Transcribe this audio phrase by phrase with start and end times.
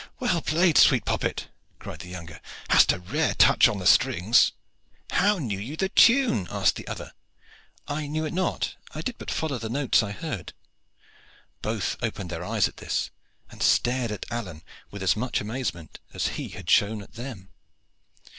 [0.19, 2.41] "Well played, sweet poppet!" cried the younger.
[2.69, 4.51] "Hast a rare touch on the strings."
[5.11, 7.13] "How knew you the tune?" asked the other.
[7.87, 8.73] "I knew it not.
[8.95, 10.53] I did but follow the notes I heard."
[11.61, 13.11] Both opened their eyes at this,
[13.51, 17.49] and stared at Alleyne with as much amazement as he had shown at them.